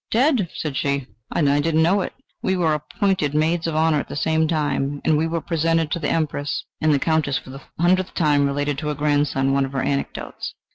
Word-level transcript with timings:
"Dead!" 0.09 0.49
said 0.55 0.75
she; 0.75 1.05
"and 1.31 1.47
I 1.47 1.59
did 1.59 1.75
not 1.75 1.81
know 1.83 2.01
it. 2.01 2.13
We 2.41 2.57
were 2.57 2.73
appointed 2.73 3.35
maids 3.35 3.67
of 3.67 3.75
honour 3.75 3.99
at 3.99 4.09
the 4.09 4.15
same 4.15 4.47
time, 4.47 4.99
and 5.05 5.13
when 5.13 5.17
we 5.17 5.27
were 5.27 5.41
presented 5.41 5.91
to 5.91 5.99
the 5.99 6.09
Empress..." 6.09 6.63
And 6.81 6.91
the 6.91 6.97
Countess 6.97 7.37
for 7.37 7.51
the 7.51 7.61
hundredth 7.79 8.15
time 8.15 8.47
related 8.47 8.79
to 8.79 8.87
her 8.87 8.95
grandson 8.95 9.53
one 9.53 9.63
of 9.63 9.73
her 9.73 9.83
anecdotes. 9.83 10.55